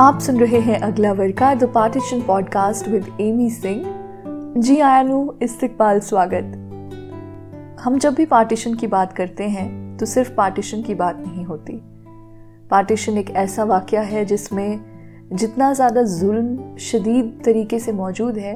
आप 0.00 0.18
सुन 0.20 0.38
रहे 0.40 0.58
हैं 0.60 0.78
अगला 0.78 1.12
वर्का 1.12 1.54
the 1.54 1.64
partition 1.74 2.20
podcast 2.22 2.88
with 2.88 3.06
Amy 3.20 3.48
Singh 3.50 3.82
ji 4.56 4.78
आयानु, 4.78 5.32
इस्तकबाल 5.42 6.00
स्वागत। 6.00 6.52
हम 7.80 7.98
जब 7.98 8.14
भी 8.14 8.26
पार्टीशन 8.26 8.74
की 8.74 8.86
बात 8.86 9.12
करते 9.12 9.44
हैं 9.44 9.96
तो 9.98 10.06
सिर्फ़ 10.06 10.30
पार्टीशन 10.34 10.82
की 10.82 10.94
बात 10.94 11.18
नहीं 11.18 11.44
होती। 11.44 11.78
पार्टीशन 12.70 13.18
एक 13.18 13.30
ऐसा 13.32 13.64
वाक्य 13.64 14.02
है 14.04 14.24
जिसमें 14.24 14.80
जितना 15.32 15.72
ज़्यादा 15.72 16.02
जुल्म 16.02 16.76
शदीद 16.80 17.40
तरीके 17.44 17.78
से 17.78 17.92
मौजूद 17.92 18.38
है, 18.38 18.54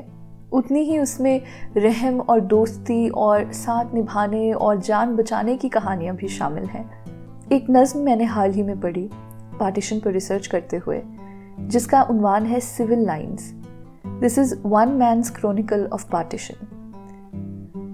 उतनी 0.52 0.82
ही 0.82 0.98
उसमें 0.98 1.40
रहम 1.76 2.20
और 2.20 2.40
दोस्ती 2.46 3.08
और 3.08 3.50
साथ 3.54 3.94
निभाने 3.94 4.52
और 4.52 4.78
जान 4.80 5.16
बचाने 5.16 5.56
की 5.56 5.68
कहानियाँ 5.68 6.14
भी 6.16 6.28
शामिल 6.28 6.66
हैं। 6.66 6.84
एक 7.52 7.66
नज्म 7.70 8.00
मैंने 8.00 8.24
हाल 8.26 8.52
ही 8.52 8.62
में 8.62 8.78
पढ़ी 8.80 9.08
पार्टीशन 9.60 9.98
पर 10.00 10.12
रिसर्च 10.12 10.46
करते 10.46 10.76
हुए। 10.76 11.02
जिसका 11.60 12.02
उन्वान 12.02 12.46
है 12.46 12.60
Civil 12.60 13.04
Lines. 13.06 13.52
This 14.06 14.38
is 14.38 14.54
one 14.66 14.88
man's 14.88 15.30
chronicle 15.30 15.88
of 15.92 16.10
partition 16.10 16.68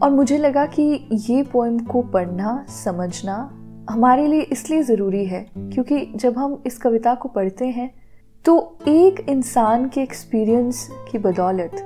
और 0.03 0.11
मुझे 0.11 0.39
लगा 0.39 0.67
कि 0.67 1.09
ये 1.13 1.43
पोइम 1.43 1.79
को 1.79 2.03
पढ़ना, 2.03 2.65
समझना 2.69 3.55
हमारे 3.91 4.27
लिए 4.27 4.41
इसलिए 4.43 4.83
ज़रूरी 4.83 5.25
है, 5.27 5.47
क्योंकि 5.55 6.05
जब 6.17 6.39
हम 6.39 6.63
इस 6.67 6.79
कविता 6.79 7.15
को 7.15 7.29
पढ़ते 7.29 7.67
हैं 7.67 7.91
तो 8.45 8.79
एक 8.89 9.21
इंसान 9.29 9.89
के 9.89 10.01
एक्सपीरियंस 10.01 10.89
की 11.11 11.19
बदौलत 11.19 11.85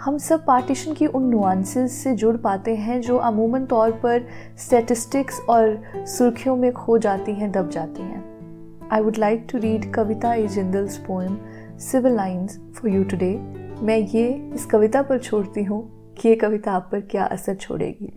हम 0.00 0.18
सब 0.18 0.44
पार्टीशन 0.46 0.94
की 0.94 1.06
उन 1.06 1.24
नुआंसेस 1.24 1.92
से 1.92 2.14
जुड़ 2.14 2.36
पाते 2.36 2.74
हैं 2.76 3.00
जो 3.00 3.16
अमूमन 3.16 3.66
तौर 3.66 3.90
पर 3.90 4.26
स्टेटिस्टिक्स 4.58 5.40
और 5.40 5.82
सुर्खियों 5.94 6.56
में 6.56 6.72
खो 6.72 6.98
जाती 6.98 7.32
हैं, 7.32 7.52
दब 7.52 7.68
जाती 7.70 8.02
हैं। 8.02 8.31
I 8.92 9.00
would 9.00 9.16
like 9.18 9.46
to 9.52 9.58
read 9.58 9.92
Kavita 9.94 10.32
A 10.34 10.46
Jindal's 10.54 10.96
poem 11.06 11.36
Civil 11.80 12.14
Lines 12.16 12.58
for 12.76 12.90
you 12.90 13.04
today 13.10 13.32
मैं 13.86 13.96
ये 13.98 14.26
इस 14.54 14.66
कविता 14.72 15.02
पर 15.02 15.18
छोड़ती 15.18 15.62
हूँ 15.64 15.80
कि 16.18 16.28
ये 16.28 16.34
कविता 16.36 16.72
आप 16.72 16.88
पर 16.92 17.00
क्या 17.10 17.24
असर 17.36 17.54
छोड़ेगी 17.54 18.12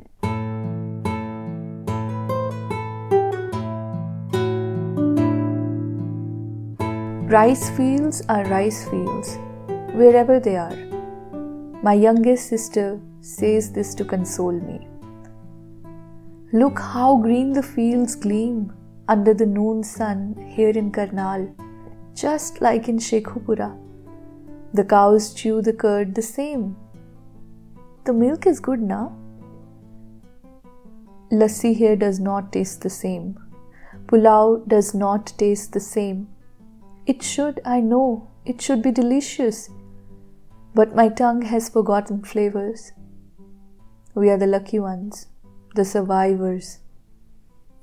Rice 7.27 7.63
fields 7.71 8.21
are 8.29 8.43
rice 8.45 8.79
fields, 8.89 9.29
wherever 9.99 10.39
they 10.39 10.53
are. 10.57 10.75
My 11.83 11.93
youngest 11.93 12.47
sister 12.47 12.85
says 13.21 13.71
this 13.71 13.95
to 13.95 14.05
console 14.05 14.59
me. 14.67 14.79
Look 16.53 16.79
how 16.93 17.09
green 17.17 17.51
the 17.53 17.63
fields 17.63 18.15
gleam 18.15 18.59
under 19.08 19.34
the 19.34 19.45
noon 19.45 19.84
sun 19.84 20.36
here 20.56 20.70
in 20.70 20.92
Karnal, 20.92 21.56
just 22.14 22.61
like 22.61 22.88
in 22.88 22.98
Shekhupura. 22.98 23.78
The 24.73 24.84
cows 24.84 25.34
chew 25.34 25.61
the 25.61 25.73
curd 25.73 26.16
the 26.16 26.22
same. 26.22 26.75
The 28.06 28.14
milk 28.14 28.45
is 28.48 28.59
good 28.59 28.81
now. 28.81 29.17
Lassi 31.31 31.76
here 31.76 31.95
does 31.95 32.20
not 32.20 32.52
taste 32.52 32.81
the 32.81 32.89
same. 32.89 33.38
Pulao 34.08 34.67
does 34.67 34.94
not 34.94 35.33
taste 35.38 35.73
the 35.73 35.80
same. 35.80 36.28
It 37.06 37.23
should, 37.23 37.61
I 37.66 37.81
know, 37.81 38.30
it 38.45 38.61
should 38.61 38.81
be 38.81 38.92
delicious. 38.92 39.70
But 40.73 40.95
my 40.95 41.09
tongue 41.09 41.44
has 41.44 41.70
forgotten 41.70 42.23
flavors. 42.23 42.92
We 44.14 44.30
are 44.30 44.38
the 44.38 44.48
lucky 44.48 44.80
ones, 44.80 45.28
the 45.76 45.86
survivors. 45.86 46.80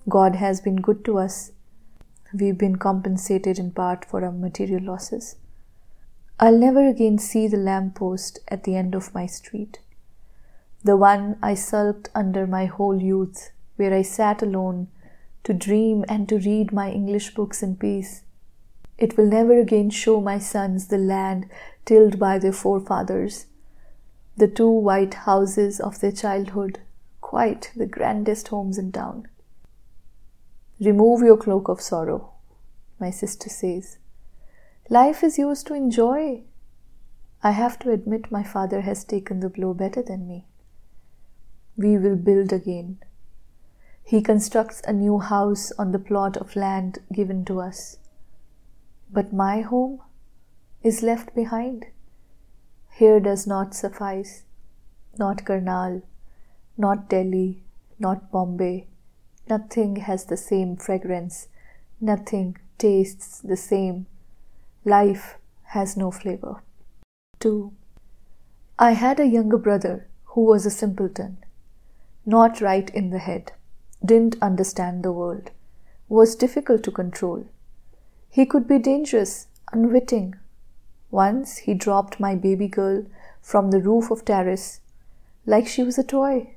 God 0.08 0.36
has 0.36 0.60
been 0.60 0.76
good 0.76 1.04
to 1.04 1.18
us. 1.18 1.52
We've 2.32 2.58
been 2.58 2.76
compensated 2.76 3.58
in 3.58 3.72
part 3.72 4.04
for 4.04 4.24
our 4.24 4.32
material 4.32 4.82
losses. 4.82 5.36
I'll 6.40 6.58
never 6.58 6.86
again 6.86 7.18
see 7.18 7.46
the 7.46 7.56
lamp 7.56 7.96
post 7.96 8.40
at 8.48 8.64
the 8.64 8.76
end 8.76 8.94
of 8.94 9.14
my 9.14 9.26
street. 9.26 9.78
The 10.82 10.96
one 10.96 11.38
I 11.42 11.54
sulked 11.54 12.08
under 12.14 12.46
my 12.46 12.64
whole 12.66 13.00
youth, 13.00 13.50
where 13.76 13.94
I 13.94 14.02
sat 14.02 14.42
alone 14.42 14.88
to 15.44 15.52
dream 15.52 16.04
and 16.08 16.28
to 16.28 16.38
read 16.38 16.72
my 16.72 16.90
English 16.90 17.34
books 17.34 17.62
in 17.62 17.76
peace 17.76 18.22
it 19.02 19.16
will 19.16 19.26
never 19.26 19.58
again 19.58 19.90
show 19.90 20.20
my 20.20 20.38
sons 20.38 20.86
the 20.86 20.96
land 20.96 21.48
tilled 21.84 22.20
by 22.20 22.38
their 22.38 22.52
forefathers, 22.52 23.46
the 24.36 24.46
two 24.46 24.70
white 24.70 25.14
houses 25.14 25.80
of 25.80 25.98
their 25.98 26.12
childhood, 26.12 26.78
quite 27.20 27.72
the 27.74 27.86
grandest 27.86 28.46
homes 28.48 28.78
in 28.78 28.92
town. 28.92 29.26
Remove 30.84 31.20
your 31.22 31.36
cloak 31.36 31.68
of 31.68 31.80
sorrow, 31.80 32.32
my 32.98 33.08
sister 33.08 33.48
says. 33.48 33.98
Life 34.90 35.22
is 35.22 35.38
yours 35.38 35.62
to 35.62 35.74
enjoy. 35.74 36.42
I 37.40 37.52
have 37.52 37.78
to 37.80 37.92
admit 37.92 38.32
my 38.32 38.42
father 38.42 38.80
has 38.80 39.04
taken 39.04 39.38
the 39.38 39.48
blow 39.48 39.74
better 39.74 40.02
than 40.02 40.26
me. 40.26 40.44
We 41.76 41.98
will 41.98 42.16
build 42.16 42.52
again. 42.52 42.98
He 44.02 44.22
constructs 44.22 44.82
a 44.84 44.92
new 44.92 45.20
house 45.20 45.70
on 45.78 45.92
the 45.92 46.00
plot 46.00 46.36
of 46.36 46.56
land 46.56 46.98
given 47.12 47.44
to 47.44 47.60
us. 47.60 47.98
But 49.08 49.32
my 49.32 49.60
home 49.60 50.00
is 50.82 51.00
left 51.00 51.32
behind. 51.32 51.86
Here 52.90 53.20
does 53.20 53.46
not 53.46 53.76
suffice, 53.76 54.42
not 55.16 55.44
Karnal, 55.44 56.02
not 56.76 57.08
Delhi, 57.08 57.62
not 58.00 58.32
Bombay. 58.32 58.88
Nothing 59.48 59.96
has 59.96 60.24
the 60.24 60.36
same 60.36 60.76
fragrance, 60.76 61.48
nothing 62.00 62.56
tastes 62.78 63.40
the 63.40 63.56
same. 63.56 64.06
Life 64.84 65.38
has 65.64 65.96
no 65.96 66.10
flavor. 66.10 66.62
2. 67.40 67.72
I 68.78 68.92
had 68.92 69.20
a 69.20 69.26
younger 69.26 69.58
brother 69.58 70.08
who 70.24 70.44
was 70.44 70.66
a 70.66 70.70
simpleton, 70.70 71.38
not 72.24 72.60
right 72.60 72.90
in 72.90 73.10
the 73.10 73.18
head, 73.18 73.52
didn't 74.04 74.42
understand 74.42 75.02
the 75.02 75.12
world, 75.12 75.50
was 76.08 76.36
difficult 76.36 76.82
to 76.84 76.90
control 76.90 77.46
he 78.32 78.46
could 78.46 78.66
be 78.66 78.78
dangerous, 78.78 79.46
unwitting. 79.72 80.34
Once 81.10 81.58
he 81.58 81.74
dropped 81.74 82.18
my 82.18 82.34
baby 82.34 82.66
girl 82.66 83.04
from 83.42 83.70
the 83.70 83.80
roof 83.80 84.10
of 84.10 84.24
terrace 84.24 84.80
like 85.44 85.68
she 85.68 85.82
was 85.82 85.98
a 85.98 86.02
toy. 86.02 86.56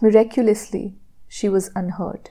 Miraculously, 0.00 0.94
she 1.32 1.48
was 1.48 1.70
unhurt. 1.76 2.30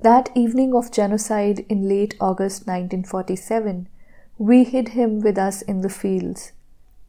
That 0.00 0.30
evening 0.36 0.76
of 0.76 0.92
genocide 0.92 1.66
in 1.68 1.88
late 1.88 2.14
August 2.20 2.68
1947, 2.68 3.88
we 4.38 4.62
hid 4.62 4.90
him 4.90 5.18
with 5.18 5.36
us 5.36 5.60
in 5.62 5.80
the 5.80 5.88
fields. 5.88 6.52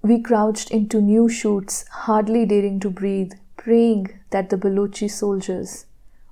We 0.01 0.19
crouched 0.19 0.71
into 0.71 0.99
new 0.99 1.29
shoots, 1.29 1.85
hardly 1.89 2.47
daring 2.47 2.79
to 2.79 2.89
breathe, 2.89 3.33
praying 3.57 4.19
that 4.31 4.49
the 4.49 4.57
Balochi 4.57 5.07
soldiers 5.07 5.85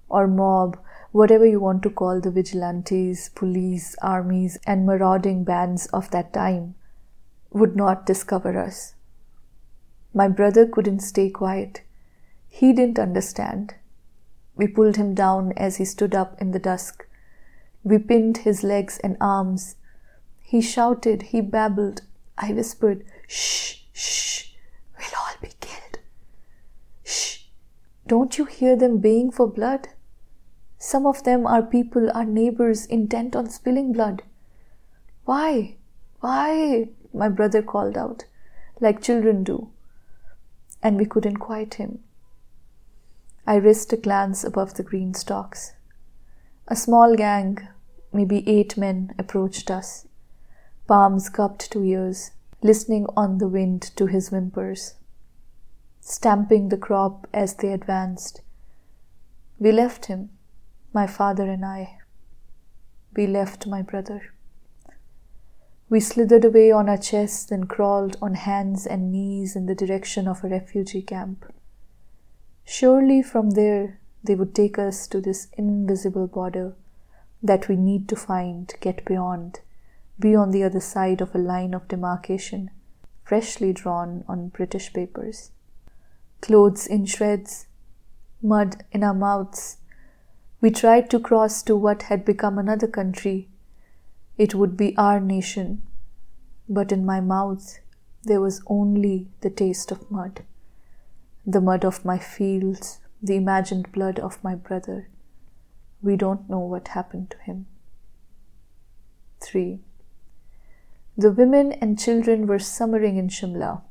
or 0.09 0.25
mob 0.27 0.79
whatever 1.11 1.45
you 1.45 1.59
want 1.59 1.83
to 1.83 1.91
call 1.91 2.19
the 2.19 2.31
vigilantes, 2.31 3.29
police, 3.29 3.95
armies, 4.01 4.57
and 4.65 4.85
marauding 4.85 5.43
bands 5.43 5.85
of 5.87 6.09
that 6.09 6.33
time, 6.33 6.73
would 7.51 7.75
not 7.75 8.05
discover 8.05 8.57
us. 8.57 8.95
My 10.13 10.27
brother 10.27 10.65
couldn't 10.65 11.01
stay 11.01 11.29
quiet. 11.29 11.81
He 12.57 12.73
didn't 12.73 12.97
understand. 12.97 13.75
We 14.55 14.67
pulled 14.67 14.95
him 14.95 15.13
down 15.13 15.51
as 15.51 15.75
he 15.75 15.85
stood 15.85 16.15
up 16.15 16.41
in 16.41 16.53
the 16.53 16.59
dusk. 16.59 17.05
We 17.83 17.99
pinned 17.99 18.37
his 18.37 18.63
legs 18.63 18.97
and 19.03 19.15
arms. 19.21 19.75
He 20.39 20.59
shouted, 20.59 21.21
he 21.21 21.39
babbled. 21.39 22.01
I 22.35 22.53
whispered, 22.53 23.05
Shh, 23.27 23.81
shh, 23.93 24.55
we'll 24.97 25.19
all 25.19 25.35
be 25.39 25.51
killed. 25.59 25.99
Shh, 27.03 27.43
don't 28.07 28.39
you 28.39 28.45
hear 28.45 28.75
them 28.75 28.97
baying 28.97 29.33
for 29.33 29.47
blood? 29.47 29.89
Some 30.79 31.05
of 31.05 31.23
them 31.25 31.45
are 31.45 31.61
people, 31.61 32.09
our 32.11 32.25
neighbors, 32.25 32.87
intent 32.87 33.35
on 33.35 33.51
spilling 33.51 33.93
blood. 33.93 34.23
Why? 35.25 35.75
Why? 36.21 36.89
My 37.13 37.29
brother 37.29 37.61
called 37.61 37.99
out, 37.99 38.25
like 38.79 38.99
children 38.99 39.43
do. 39.43 39.69
And 40.81 40.97
we 40.97 41.05
couldn't 41.05 41.37
quiet 41.37 41.75
him. 41.75 41.99
I 43.49 43.55
risked 43.55 43.93
a 43.93 43.97
glance 43.97 44.43
above 44.43 44.73
the 44.73 44.83
green 44.83 45.13
stalks. 45.13 45.71
A 46.67 46.75
small 46.75 47.15
gang, 47.15 47.65
maybe 48.11 48.47
eight 48.47 48.75
men, 48.75 49.15
approached 49.17 49.71
us, 49.71 50.05
palms 50.85 51.29
cupped 51.29 51.71
to 51.71 51.81
ears, 51.81 52.31
listening 52.61 53.05
on 53.15 53.37
the 53.37 53.47
wind 53.47 53.83
to 53.95 54.07
his 54.07 54.29
whimpers, 54.29 54.95
stamping 56.01 56.67
the 56.67 56.77
crop 56.77 57.25
as 57.33 57.53
they 57.55 57.71
advanced. 57.71 58.41
We 59.59 59.71
left 59.71 60.07
him 60.07 60.31
my 60.93 61.07
father 61.07 61.49
and 61.49 61.63
I. 61.63 61.99
We 63.15 63.27
left 63.27 63.65
my 63.65 63.81
brother. 63.81 64.33
We 65.89 66.01
slithered 66.01 66.43
away 66.43 66.69
on 66.69 66.89
our 66.89 66.97
chests 66.97 67.49
and 67.49 67.69
crawled 67.69 68.17
on 68.21 68.33
hands 68.33 68.85
and 68.85 69.09
knees 69.09 69.55
in 69.55 69.67
the 69.67 69.75
direction 69.75 70.27
of 70.27 70.43
a 70.43 70.49
refugee 70.49 71.01
camp. 71.01 71.45
Surely 72.69 73.21
from 73.21 73.51
there 73.51 73.97
they 74.21 74.35
would 74.35 74.53
take 74.53 74.77
us 74.77 75.07
to 75.07 75.21
this 75.21 75.47
invisible 75.53 76.27
border 76.27 76.75
that 77.41 77.69
we 77.69 77.77
need 77.77 78.09
to 78.09 78.15
find, 78.17 78.73
get 78.81 79.05
beyond, 79.05 79.61
be 80.19 80.35
on 80.35 80.51
the 80.51 80.63
other 80.65 80.81
side 80.81 81.21
of 81.21 81.33
a 81.33 81.37
line 81.37 81.73
of 81.73 81.87
demarcation, 81.87 82.69
freshly 83.23 83.71
drawn 83.71 84.25
on 84.27 84.49
British 84.49 84.91
papers. 84.91 85.51
Clothes 86.41 86.85
in 86.85 87.05
shreds, 87.05 87.67
mud 88.41 88.83
in 88.91 89.01
our 89.01 89.13
mouths, 89.13 89.77
we 90.59 90.69
tried 90.69 91.09
to 91.09 91.21
cross 91.21 91.63
to 91.63 91.73
what 91.73 92.03
had 92.03 92.25
become 92.25 92.59
another 92.59 92.87
country. 92.87 93.47
It 94.37 94.53
would 94.53 94.75
be 94.75 94.93
our 94.97 95.21
nation, 95.21 95.83
but 96.67 96.91
in 96.91 97.05
my 97.05 97.21
mouth 97.21 97.79
there 98.25 98.41
was 98.41 98.61
only 98.67 99.29
the 99.39 99.49
taste 99.49 99.89
of 99.89 100.11
mud 100.11 100.43
the 101.49 101.61
mud 101.61 101.85
of 101.85 102.03
my 102.03 102.19
fields, 102.19 102.99
the 103.23 103.37
imagined 103.37 103.89
blood 103.93 104.19
of 104.19 104.43
my 104.43 104.53
brother. 104.53 105.07
We 106.01 106.17
don't 106.17 106.49
know 106.49 106.59
what 106.59 106.89
happened 106.89 107.29
to 107.31 107.37
him. 107.37 107.67
3. 109.39 109.79
The 111.17 111.31
women 111.31 111.71
and 111.71 111.97
children 111.97 112.47
were 112.47 112.59
summering 112.59 113.15
in 113.15 113.29
Shimla. 113.29 113.81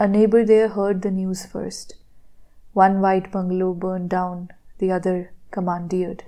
A 0.00 0.08
neighbor 0.08 0.44
there 0.44 0.68
heard 0.70 1.02
the 1.02 1.12
news 1.12 1.46
first. 1.46 1.94
One 2.72 3.00
white 3.00 3.30
bungalow 3.30 3.74
burned 3.74 4.10
down, 4.10 4.50
the 4.78 4.90
other 4.90 5.32
commandeered. 5.52 6.24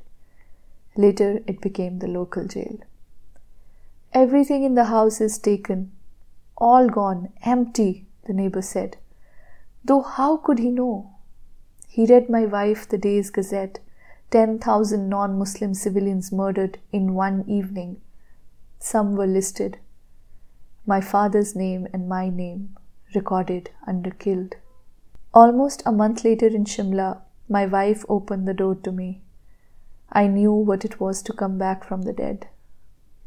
Later, 0.96 1.42
it 1.48 1.60
became 1.60 1.98
the 1.98 2.06
local 2.06 2.46
jail. 2.46 2.78
Everything 4.12 4.62
in 4.62 4.76
the 4.76 4.84
house 4.84 5.20
is 5.20 5.38
taken, 5.38 5.90
all 6.56 6.88
gone, 6.88 7.32
empty, 7.42 8.06
the 8.26 8.32
neighbor 8.32 8.62
said. 8.62 8.98
Though 9.84 10.02
how 10.02 10.36
could 10.36 10.58
he 10.58 10.70
know? 10.70 11.12
He 11.88 12.06
read 12.06 12.28
my 12.28 12.46
wife 12.46 12.88
the 12.88 12.98
day's 12.98 13.30
gazette 13.30 13.80
10,000 14.30 15.08
non 15.08 15.38
Muslim 15.38 15.74
civilians 15.74 16.30
murdered 16.30 16.78
in 16.92 17.14
one 17.14 17.44
evening. 17.48 18.00
Some 18.78 19.16
were 19.16 19.26
listed. 19.26 19.78
My 20.86 21.00
father's 21.00 21.56
name 21.56 21.88
and 21.92 22.08
my 22.08 22.28
name 22.28 22.76
recorded 23.14 23.70
under 23.86 24.10
killed. 24.10 24.54
Almost 25.34 25.82
a 25.84 25.92
month 25.92 26.24
later 26.24 26.46
in 26.46 26.64
Shimla, 26.64 27.22
my 27.48 27.66
wife 27.66 28.04
opened 28.08 28.46
the 28.46 28.54
door 28.54 28.76
to 28.76 28.92
me. 28.92 29.20
I 30.12 30.26
knew 30.28 30.52
what 30.52 30.84
it 30.84 31.00
was 31.00 31.22
to 31.22 31.32
come 31.32 31.58
back 31.58 31.84
from 31.84 32.02
the 32.02 32.12
dead. 32.12 32.48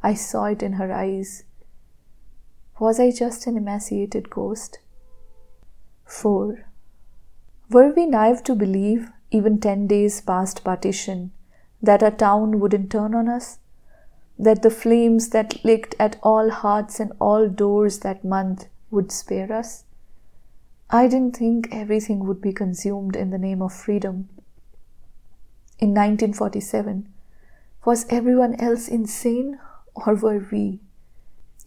I 0.01 0.13
saw 0.13 0.45
it 0.45 0.63
in 0.63 0.73
her 0.73 0.91
eyes. 0.91 1.43
Was 2.79 2.99
I 2.99 3.11
just 3.11 3.47
an 3.47 3.57
emaciated 3.57 4.29
ghost? 4.29 4.79
4. 6.05 6.65
Were 7.69 7.93
we 7.93 8.05
naive 8.05 8.43
to 8.43 8.55
believe, 8.55 9.09
even 9.31 9.59
10 9.59 9.87
days 9.87 10.21
past 10.21 10.63
partition, 10.63 11.31
that 11.81 12.03
our 12.03 12.11
town 12.11 12.59
wouldn't 12.59 12.91
turn 12.91 13.15
on 13.15 13.27
us? 13.27 13.57
That 14.37 14.61
the 14.61 14.69
flames 14.69 15.29
that 15.29 15.63
licked 15.65 15.95
at 15.99 16.17
all 16.21 16.49
hearts 16.49 16.99
and 16.99 17.11
all 17.19 17.49
doors 17.49 17.99
that 17.99 18.23
month 18.23 18.67
would 18.91 19.11
spare 19.11 19.51
us? 19.51 19.85
I 20.89 21.07
didn't 21.07 21.37
think 21.37 21.69
everything 21.71 22.27
would 22.27 22.41
be 22.41 22.53
consumed 22.53 23.15
in 23.15 23.31
the 23.31 23.39
name 23.39 23.61
of 23.63 23.73
freedom. 23.73 24.29
In 25.79 25.89
1947, 25.89 27.09
was 27.83 28.05
everyone 28.09 28.53
else 28.61 28.87
insane 28.87 29.59
or 29.95 30.13
were 30.13 30.45
we? 30.51 30.79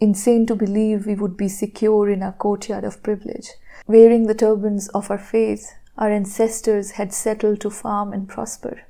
Insane 0.00 0.46
to 0.46 0.54
believe 0.54 1.06
we 1.06 1.14
would 1.14 1.36
be 1.36 1.48
secure 1.48 2.08
in 2.08 2.22
our 2.22 2.32
courtyard 2.32 2.84
of 2.84 3.02
privilege 3.02 3.50
Wearing 3.86 4.26
the 4.26 4.34
turbans 4.34 4.88
of 4.88 5.12
our 5.12 5.18
faith, 5.18 5.74
our 5.96 6.10
ancestors 6.10 6.92
had 6.92 7.12
settled 7.12 7.60
to 7.60 7.70
farm 7.70 8.12
and 8.12 8.28
prosper. 8.28 8.82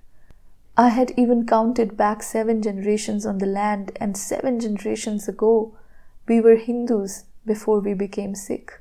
I 0.74 0.88
had 0.88 1.12
even 1.18 1.46
counted 1.46 1.98
back 1.98 2.22
seven 2.22 2.62
generations 2.62 3.26
on 3.26 3.36
the 3.36 3.46
land, 3.46 3.92
and 3.96 4.16
seven 4.16 4.58
generations 4.58 5.28
ago, 5.28 5.76
we 6.26 6.40
were 6.40 6.56
Hindus 6.56 7.24
before 7.44 7.80
we 7.80 7.92
became 7.92 8.34
Sikh. 8.34 8.72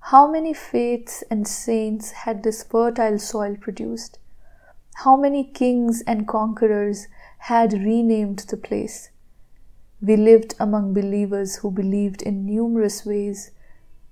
How 0.00 0.30
many 0.30 0.52
faiths 0.52 1.24
and 1.30 1.48
saints 1.48 2.10
had 2.10 2.42
this 2.42 2.62
fertile 2.62 3.18
soil 3.18 3.56
produced? 3.58 4.18
How 4.96 5.16
many 5.16 5.44
kings 5.44 6.02
and 6.06 6.28
conquerors 6.28 7.06
had 7.38 7.72
renamed 7.72 8.40
the 8.40 8.58
place? 8.58 9.08
We 10.06 10.16
lived 10.16 10.54
among 10.60 10.94
believers 10.94 11.56
who 11.56 11.70
believed 11.72 12.22
in 12.22 12.46
numerous 12.46 13.04
ways 13.04 13.50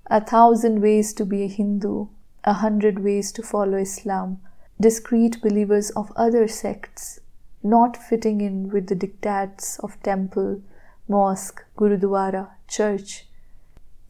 a 0.08 0.20
thousand 0.20 0.82
ways 0.82 1.12
to 1.14 1.24
be 1.24 1.44
a 1.44 1.46
Hindu, 1.46 2.08
a 2.42 2.54
hundred 2.54 2.98
ways 3.04 3.30
to 3.32 3.42
follow 3.42 3.78
Islam, 3.78 4.40
discreet 4.80 5.40
believers 5.40 5.90
of 5.90 6.10
other 6.16 6.48
sects, 6.48 7.20
not 7.62 7.96
fitting 7.96 8.40
in 8.40 8.70
with 8.70 8.88
the 8.88 8.96
diktats 8.96 9.78
of 9.84 10.02
temple, 10.02 10.62
mosque, 11.06 11.64
gurudwara, 11.76 12.48
church. 12.66 13.28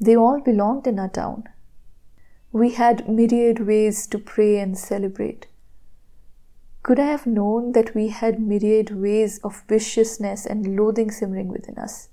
They 0.00 0.16
all 0.16 0.40
belonged 0.40 0.86
in 0.86 0.98
our 0.98 1.10
town. 1.10 1.44
We 2.50 2.70
had 2.70 3.10
myriad 3.10 3.66
ways 3.66 4.06
to 4.06 4.18
pray 4.18 4.58
and 4.58 4.78
celebrate. 4.78 5.48
Could 6.84 7.00
I 7.00 7.06
have 7.06 7.26
known 7.26 7.72
that 7.72 7.94
we 7.94 8.08
had 8.08 8.38
myriad 8.38 8.90
ways 8.90 9.38
of 9.38 9.64
viciousness 9.66 10.44
and 10.44 10.76
loathing 10.76 11.10
simmering 11.10 11.48
within 11.48 11.78
us? 11.78 12.10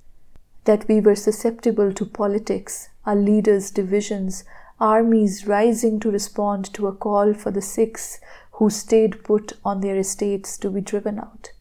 That 0.64 0.88
we 0.88 1.02
were 1.02 1.14
susceptible 1.14 1.92
to 1.92 2.06
politics, 2.06 2.88
our 3.06 3.18
leaders' 3.18 3.70
divisions, 3.70 4.46
armies 4.80 5.46
rising 5.46 6.00
to 6.00 6.10
respond 6.10 6.74
to 6.74 6.88
a 6.88 6.94
call 6.94 7.34
for 7.34 7.52
the 7.52 7.62
Sikhs 7.62 8.22
who 8.54 8.70
stayed 8.70 9.26
put 9.26 9.52
on 9.66 9.82
their 9.82 9.98
estates 9.98 10.58
to 10.60 10.70
be 10.70 10.80
driven 10.80 11.20
out. 11.20 11.52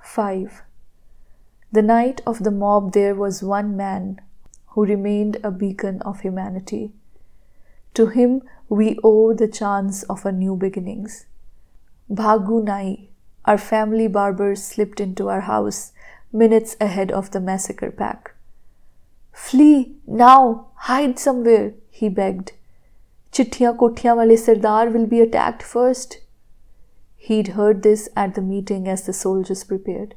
5. 0.00 0.62
The 1.70 1.82
night 1.82 2.22
of 2.26 2.42
the 2.42 2.50
mob, 2.50 2.92
there 2.92 3.14
was 3.14 3.44
one 3.44 3.76
man 3.76 4.20
who 4.70 4.84
remained 4.84 5.36
a 5.44 5.52
beacon 5.52 6.02
of 6.02 6.22
humanity. 6.22 6.90
To 7.94 8.06
him 8.06 8.42
we 8.68 8.98
owe 9.04 9.32
the 9.32 9.46
chance 9.46 10.02
of 10.04 10.26
a 10.26 10.32
new 10.32 10.56
beginnings. 10.56 11.26
Bhagu 12.10 12.62
Nai, 12.64 13.08
our 13.44 13.58
family 13.58 14.08
barber, 14.08 14.54
slipped 14.54 15.00
into 15.00 15.28
our 15.28 15.42
house 15.42 15.92
minutes 16.32 16.76
ahead 16.80 17.12
of 17.12 17.30
the 17.30 17.40
massacre 17.40 17.90
pack. 17.90 18.34
Flee 19.32 19.96
now, 20.06 20.68
hide 20.74 21.18
somewhere, 21.18 21.74
he 21.90 22.08
begged. 22.08 22.52
Chittiyan 23.32 23.76
kothiyan 23.76 24.18
wale 24.18 24.36
Sardar 24.36 24.90
will 24.90 25.06
be 25.06 25.20
attacked 25.20 25.62
first. 25.62 26.18
He'd 27.16 27.48
heard 27.48 27.82
this 27.82 28.08
at 28.16 28.34
the 28.34 28.42
meeting 28.42 28.88
as 28.88 29.06
the 29.06 29.12
soldiers 29.12 29.64
prepared. 29.64 30.14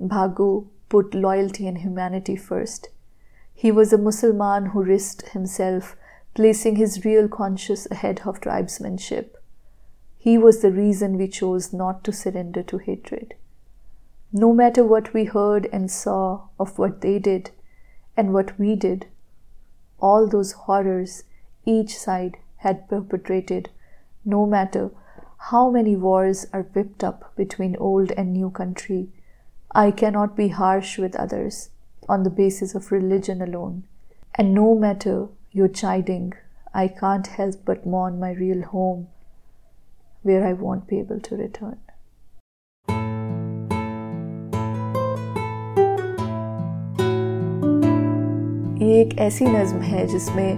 Bhagu 0.00 0.66
put 0.88 1.14
loyalty 1.14 1.66
and 1.66 1.78
humanity 1.78 2.36
first. 2.36 2.88
He 3.54 3.72
was 3.72 3.92
a 3.92 3.98
Mussulman 3.98 4.70
who 4.72 4.82
risked 4.82 5.30
himself, 5.30 5.96
placing 6.34 6.76
his 6.76 7.04
real 7.04 7.28
conscience 7.28 7.86
ahead 7.90 8.22
of 8.24 8.40
tribesmanship. 8.40 9.37
He 10.18 10.36
was 10.36 10.60
the 10.60 10.72
reason 10.72 11.16
we 11.16 11.28
chose 11.28 11.72
not 11.72 12.02
to 12.04 12.12
surrender 12.12 12.62
to 12.64 12.78
hatred. 12.78 13.34
No 14.32 14.52
matter 14.52 14.84
what 14.84 15.14
we 15.14 15.24
heard 15.24 15.66
and 15.72 15.90
saw 15.90 16.48
of 16.58 16.78
what 16.78 17.00
they 17.00 17.18
did, 17.18 17.50
and 18.16 18.34
what 18.34 18.58
we 18.58 18.74
did, 18.74 19.06
all 20.00 20.26
those 20.26 20.52
horrors 20.52 21.22
each 21.64 21.96
side 21.96 22.36
had 22.58 22.88
perpetrated, 22.88 23.70
no 24.24 24.44
matter 24.44 24.90
how 25.50 25.70
many 25.70 25.94
wars 25.94 26.46
are 26.52 26.62
whipped 26.62 27.04
up 27.04 27.34
between 27.36 27.76
old 27.76 28.10
and 28.12 28.32
new 28.32 28.50
country, 28.50 29.08
I 29.70 29.92
cannot 29.92 30.36
be 30.36 30.48
harsh 30.48 30.98
with 30.98 31.14
others 31.14 31.70
on 32.08 32.24
the 32.24 32.30
basis 32.30 32.74
of 32.74 32.90
religion 32.90 33.40
alone. 33.40 33.84
And 34.34 34.52
no 34.52 34.74
matter 34.74 35.28
your 35.52 35.68
chiding, 35.68 36.32
I 36.74 36.88
can't 36.88 37.26
help 37.26 37.64
but 37.64 37.86
mourn 37.86 38.18
my 38.18 38.32
real 38.32 38.62
home, 38.62 39.08
where 40.28 40.46
I 40.46 40.52
won't 40.52 40.86
be 40.88 40.98
able 41.00 41.20
to 41.28 41.36
return. 41.36 41.76
ये 48.82 49.00
एक 49.00 49.18
ऐसी 49.18 49.44
नज़म 49.44 49.80
है 49.80 50.06
जिसमें 50.06 50.56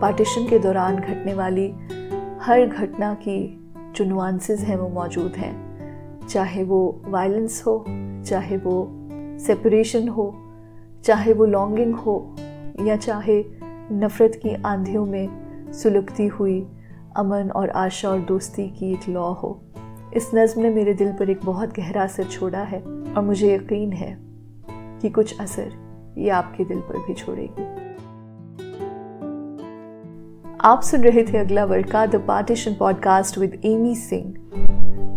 partition 0.00 0.48
के 0.48 0.58
दौरान 0.58 0.96
घटने 0.96 1.34
वाली 1.34 1.68
हर 2.42 2.66
घटना 2.66 3.12
की 3.14 3.38
जो 3.96 4.04
नुआंसेस 4.04 4.60
हैं 4.60 4.76
वो 4.76 4.88
मौजूद 4.88 5.36
हैं 5.36 5.54
चाहे 6.26 6.64
वो 6.64 6.80
वायलेंस 7.04 7.62
हो, 7.66 7.84
चाहे 8.26 8.56
वो 8.56 8.74
सेपरेशन 9.38 10.08
हो, 10.08 10.26
चाहे 11.04 11.32
वो 11.32 11.44
लॉन्गिंग 11.44 11.94
हो, 11.94 12.36
या 12.80 12.96
चाहे 12.96 13.42
नफ़रत 13.92 14.40
की 14.42 14.54
आंधियों 14.66 15.06
में 15.06 15.72
सुलगती 15.72 16.26
हुई 16.26 16.60
अमन 17.16 17.50
और 17.50 17.70
आशा 17.70 18.08
और 18.08 18.20
दोस्ती 18.20 18.68
की 18.68 18.92
एक 18.92 19.08
लॉ 19.08 19.32
हो। 19.32 19.62
इस 20.16 20.30
नज़म 20.34 20.62
ने 20.62 20.70
मेरे 20.70 20.94
दिल 20.94 21.12
पर 21.12 21.30
एक 21.30 21.40
बहुत 21.44 21.74
गहरा 21.76 22.02
असर 22.02 22.24
छोड़ा 22.24 22.62
है 22.62 22.80
और 22.80 23.22
मुझे 23.22 23.54
यकीन 23.54 23.92
है 23.92 24.18
कि 24.70 25.10
कुछ 25.10 25.40
असर 25.40 26.14
ये 26.18 26.30
आपके 26.30 26.64
दिल 26.64 26.80
पर 26.80 26.98
भी 26.98 27.14
छोड़ेगी। 27.14 27.62
आप 30.60 30.82
सुन 30.82 31.00
रहे 31.00 31.22
थे 31.22 31.38
अगला 31.38 31.64
वर्ड 31.64 31.90
का 31.90 32.06
the 32.06 32.16
partition 32.16 32.74
podcast 32.74 33.38
with 33.38 33.62
Amy 33.64 33.94
Singh 33.96 34.34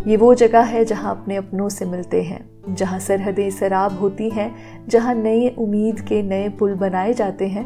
ये 0.07 0.17
वो 0.17 0.33
जगह 0.35 0.61
है 0.61 0.85
जहाँ 0.85 1.21
अपने 1.21 1.35
अपनों 1.35 1.69
से 1.69 1.85
मिलते 1.85 2.23
हैं, 2.23 2.75
जहाँ 2.75 2.99
सरहदें 2.99 3.49
शराब 3.51 3.99
होती 3.99 4.29
हैं, 4.29 4.55
जहाँ 4.87 5.15
नए 5.15 5.49
उम्मीद 5.49 5.99
के 5.99 6.21
नए 6.23 6.49
पुल 6.49 6.73
बनाए 6.73 7.13
जाते 7.13 7.47
हैं, 7.47 7.65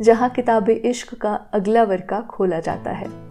जहाँ 0.00 0.30
किताब 0.30 0.70
इश्क 0.70 1.14
का 1.14 1.34
अगला 1.34 1.82
वर्का 1.82 2.20
खोला 2.20 2.60
जाता 2.60 2.90
है। 2.90 3.23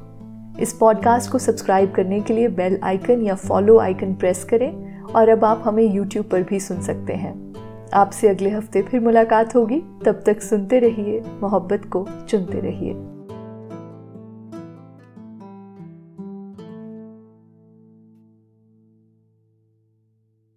इस 0.59 0.73
पॉडकास्ट 0.73 1.31
को 1.31 1.39
सब्सक्राइब 1.39 1.91
करने 1.91 2.21
के 2.21 2.33
लिए 2.33 2.47
बेल 2.47 2.79
आइकन 2.83 3.21
या 3.21 3.35
फॉलो 3.35 3.79
आइकन 3.79 4.13
प्रेस 4.13 4.43
करें 4.43 5.01
और 5.01 5.29
अब 5.29 5.45
आप 5.45 5.61
हमें 5.65 5.83
यूट्यूब 5.83 6.25
पर 6.25 6.43
भी 6.43 6.59
सुन 6.59 6.81
सकते 6.81 7.13
हैं। 7.13 7.53
आपसे 7.93 8.27
अगले 8.27 8.49
हफ़्ते 8.49 8.81
फिर 8.81 8.99
मुलाकात 8.99 9.55
होगी। 9.55 9.81
तब 10.05 10.23
तक 10.25 10.41
सुनते 10.41 10.79
रहिए, 10.79 11.21
मोहब्बत 11.41 11.85
को 11.85 12.07
चुनते 12.29 12.59
रहिए। 12.59 13.12